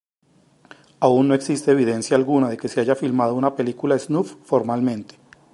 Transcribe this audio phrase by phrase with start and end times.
[0.99, 5.13] Aún no existe evidencia alguna de que se haya filmado una película snuff formalmente.